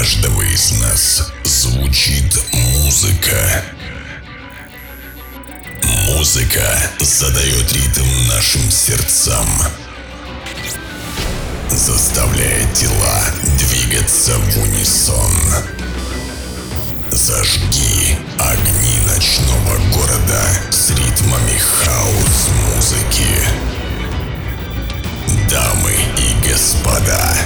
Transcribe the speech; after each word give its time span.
каждого 0.00 0.40
из 0.40 0.72
нас 0.80 1.30
звучит 1.44 2.34
музыка. 2.54 3.62
Музыка 6.06 6.64
задает 7.00 7.70
ритм 7.70 8.06
нашим 8.28 8.70
сердцам, 8.70 9.46
заставляя 11.68 12.66
тела 12.72 13.24
двигаться 13.58 14.38
в 14.38 14.62
унисон. 14.62 15.34
Зажги 17.10 18.16
огни 18.38 19.00
ночного 19.06 19.76
города 19.92 20.42
с 20.70 20.92
ритмами 20.92 21.58
хаос-музыки. 21.58 23.28
Дамы 25.50 25.92
и 26.16 26.48
господа, 26.48 27.36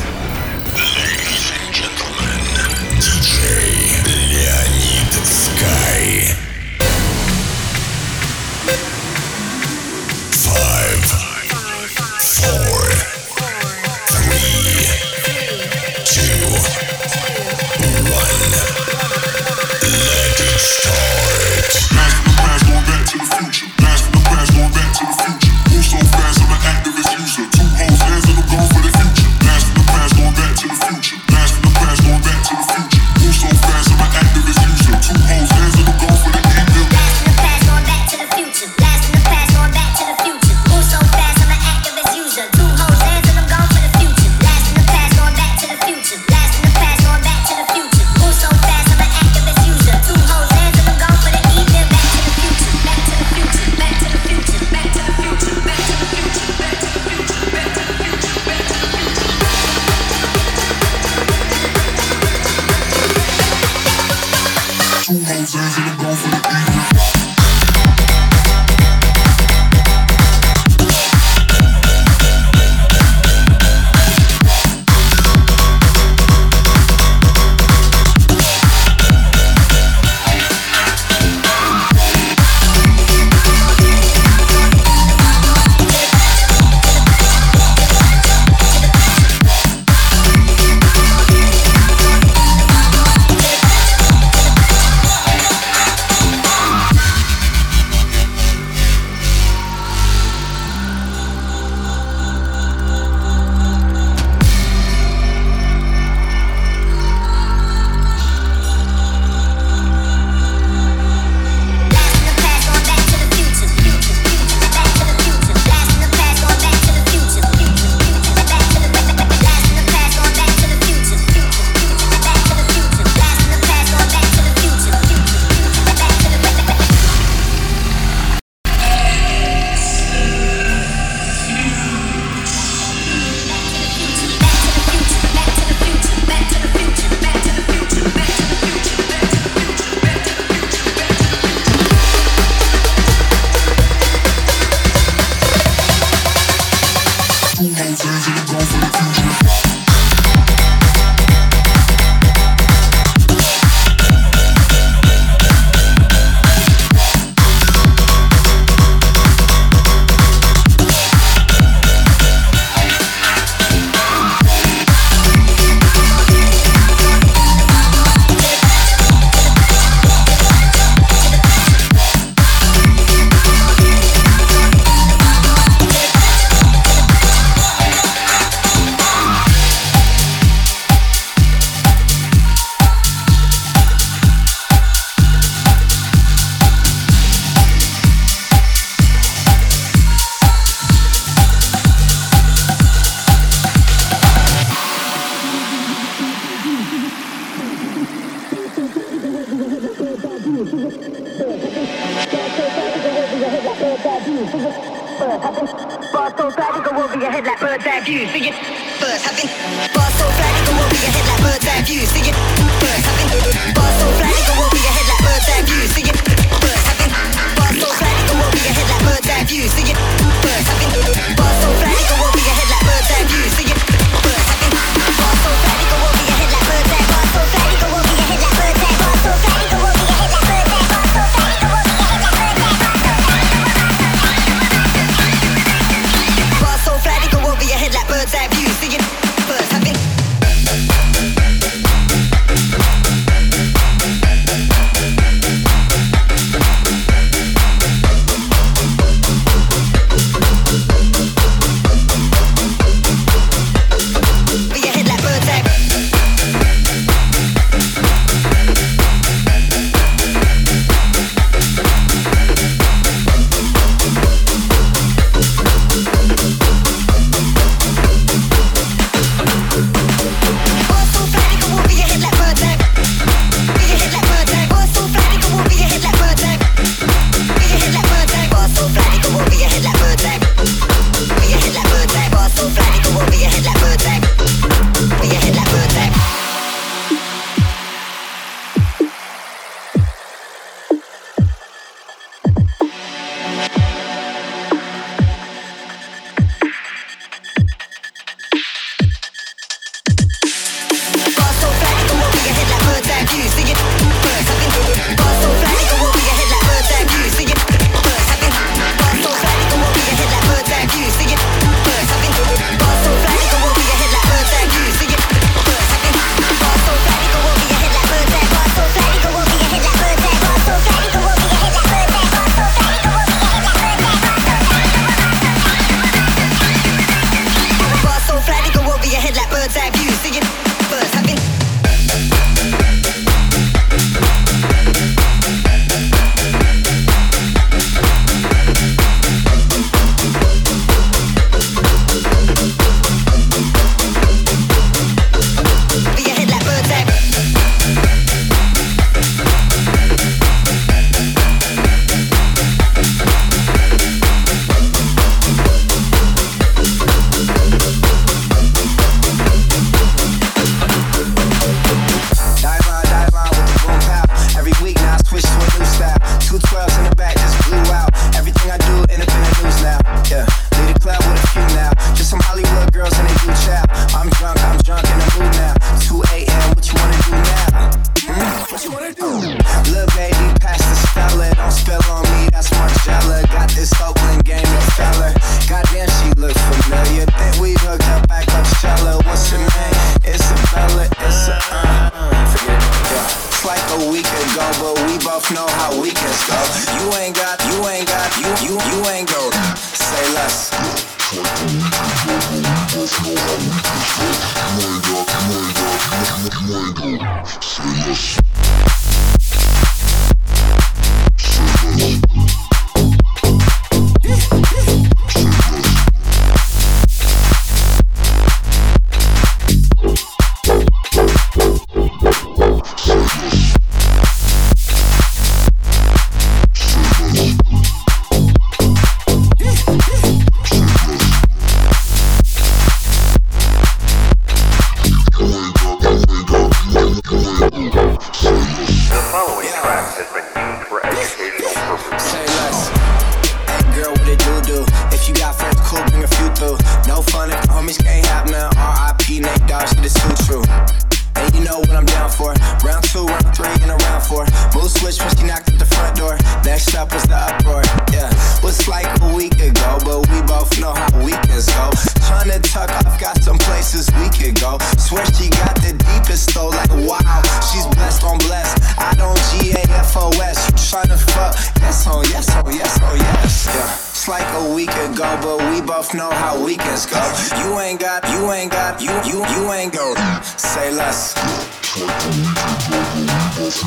Sky. 5.22 6.34
Five, 10.32 11.04
four, 12.20 12.80
three, 14.10 14.74
two, 16.04 16.46
one. 18.10 18.42
Let 19.82 20.40
it 20.40 20.60
start. 20.60 21.70
Going 22.66 22.84
back 22.84 23.06
to 23.06 23.18
the 23.18 23.24
future. 23.36 23.73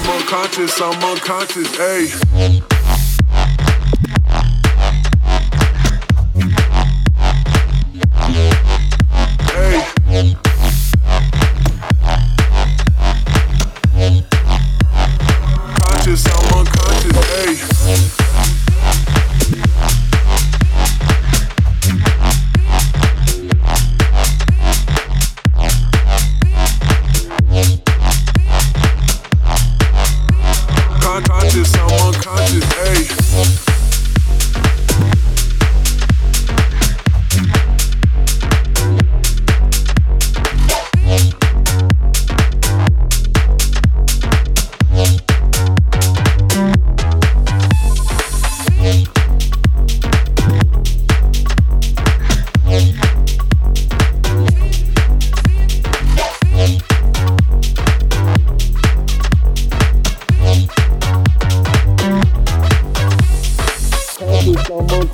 unconscious, 0.07 0.81
I'm 0.81 1.03
unconscious, 1.03 1.69
ayy. 1.79 2.76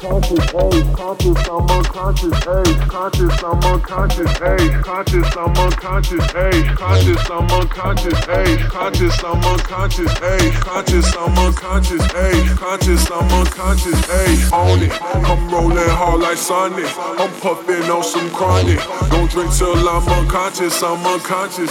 Unconscious, 0.04 0.54
age, 0.54 0.92
conscious, 0.94 1.49
I'm 1.49 1.71
unconscious, 1.71 2.47
on 2.47 4.42
it. 4.42 4.82
I'm 5.37 5.56
a 5.61 5.71
conscious 5.76 6.35
age. 6.35 6.66
Conscious, 6.76 7.30
I'm 7.30 7.47
a 7.50 7.66
conscious 7.66 8.25
age. 8.28 8.59
Conscious, 8.66 9.23
I'm 9.25 9.44
a 9.44 9.59
conscious 9.59 10.23
age. 10.23 10.54
Conscious, 10.54 11.14
I'm 11.14 11.38
a 11.38 11.52
conscious 11.52 12.14
age. 12.14 12.49
Conscious, 12.56 13.11
I'm 13.11 13.30
a 13.30 13.44
conscious 13.47 14.11
age. 14.11 14.52
Only 14.52 14.88
come 14.88 15.50
rolling 15.50 15.88
hard 15.94 16.21
like 16.21 16.37
Sonic. 16.37 16.90
I'm 16.99 17.30
puffing 17.40 17.88
on 17.90 18.02
some 18.02 18.28
chronic. 18.30 18.80
Don't 19.11 19.30
drink 19.30 19.54
till 19.54 19.88
I'm 19.88 20.09
unconscious, 20.09 20.82
I'm 20.82 21.06
unconscious, 21.06 21.71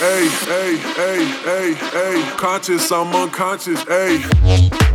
ayy, 0.00 0.28
ayy, 0.48 0.78
ayy, 0.96 1.26
ayy, 1.46 1.74
ayy. 1.74 2.36
Conscious, 2.38 2.90
I'm 2.90 3.14
unconscious, 3.14 3.84
ayy. 3.84 4.87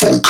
Funk. 0.00 0.29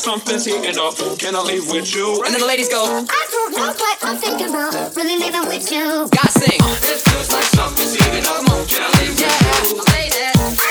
Something's 0.00 0.46
heating 0.48 0.80
up. 0.80 0.96
Can 1.20 1.36
I 1.36 1.44
leave 1.44 1.68
with 1.68 1.92
you? 1.94 2.24
And 2.24 2.32
then 2.32 2.40
the 2.40 2.48
ladies 2.48 2.72
go, 2.72 2.88
I 2.88 3.22
don't 3.28 3.52
know 3.52 3.68
what 3.68 3.98
I'm 4.00 4.16
thinking 4.16 4.48
about. 4.48 4.72
Really 4.96 5.20
leaving 5.20 5.44
with 5.44 5.68
you. 5.68 6.08
God 6.08 6.30
sing. 6.32 6.56
Uh, 6.56 6.88
it 6.88 7.04
feels 7.04 7.28
like 7.28 7.44
something's 7.52 8.00
heating 8.00 8.24
up. 8.24 8.40
Come 8.40 8.48
on, 8.48 8.64
can 8.64 8.80
I 8.80 8.88
leave 8.96 9.20
yeah. 9.20 9.28
with 9.28 9.76
you? 9.76 9.84
I 9.84 10.08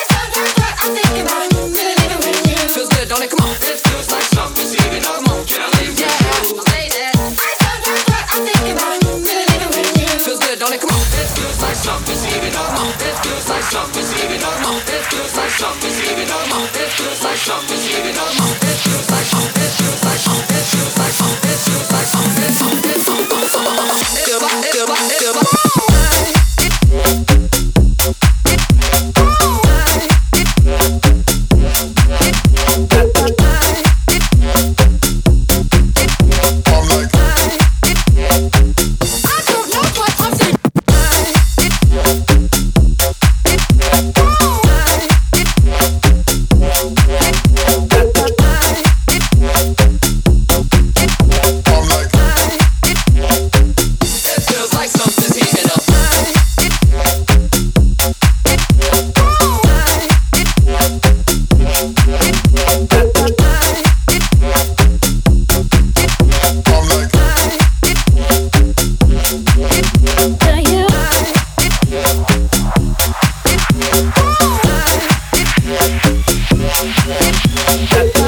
don't 0.09 0.33
know 0.33 0.49
what 0.57 0.73
I'm 0.81 0.91
thinking 0.97 1.23
about. 1.29 1.45
Really 1.61 1.93
leaving 2.01 2.21
with 2.25 2.41
you. 2.41 2.57
Feels 2.73 2.89
good, 2.89 3.05
don't? 3.05 3.21
Come 3.29 3.45
on. 3.45 3.53
It 3.69 3.77
feels 3.77 4.09
like 4.09 4.25
something's 4.33 4.73
heating 4.73 5.05
up. 5.05 5.21
Come 5.21 5.29
on, 5.29 5.45
can 5.45 5.61
I 5.61 5.69
leave 5.77 5.93
yeah. 5.93 6.09
with 6.09 6.49
you? 6.49 6.65
I 6.73 7.69
don't 7.69 7.85
know 7.85 8.01
what 8.09 8.25
I'm 8.33 8.41
thinking 8.49 8.73
about. 8.81 8.97
Really 8.97 9.45
leaving 9.45 9.71
with 9.77 9.93
you. 9.93 10.09
Feels 10.25 10.41
good, 10.41 10.57
don't? 10.57 10.73
Come 10.73 10.89
on. 10.89 11.05
It 11.05 11.29
feels 11.37 11.59
like 11.61 11.77
something's 11.77 12.25
heating 12.25 12.57
up. 12.57 12.69
Come. 12.73 12.89
It 12.97 13.15
feels 13.21 13.45
like 13.45 13.65
something's 13.69 14.09
heating 14.09 14.41
up. 14.41 14.57
Come. 14.57 14.81
It 14.89 15.03
feels 15.05 15.33
like 15.37 15.53
something's 15.53 15.97
heating 16.01 16.33
up. 16.33 16.43
Come 16.49 16.65
feels 16.97 17.23
like 17.23 17.37
something's 17.37 17.85
heating 17.85 18.17
up. 18.17 18.58
Thank 76.81 78.18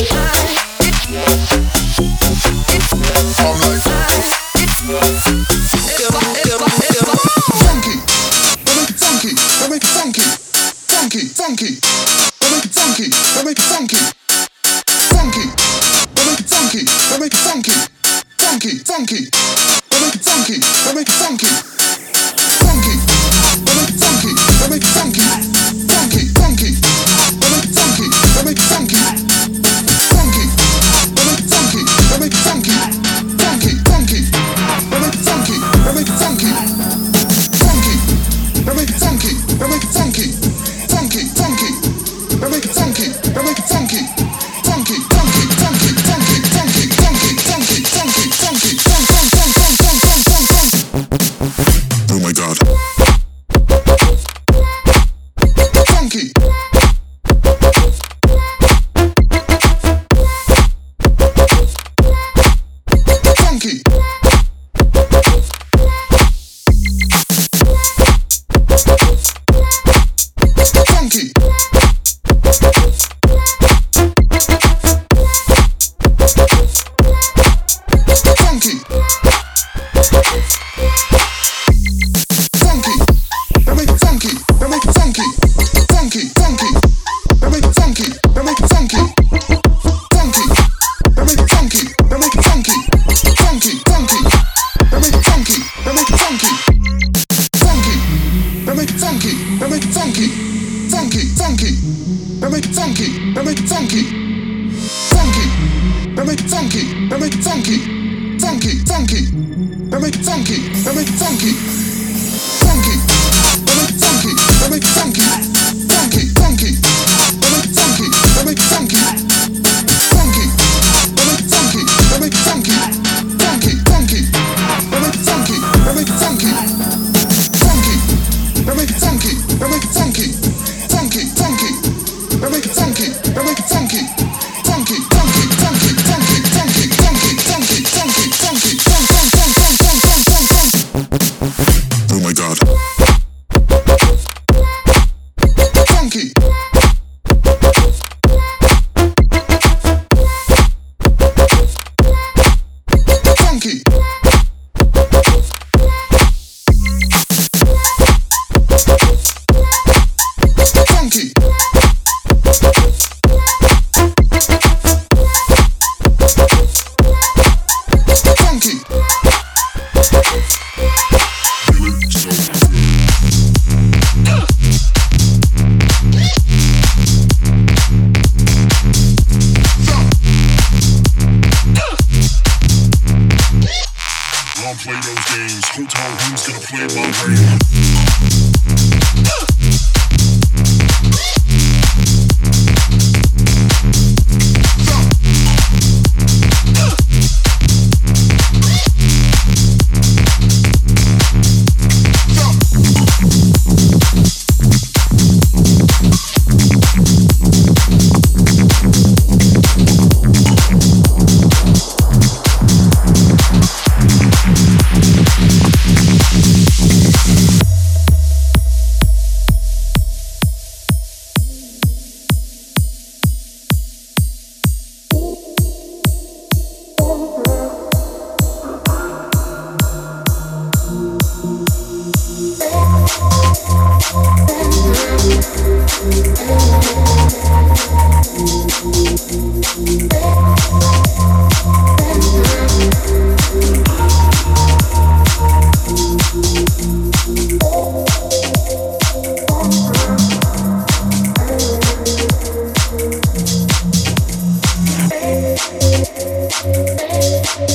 I'm 257.64 257.68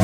a 0.00 0.03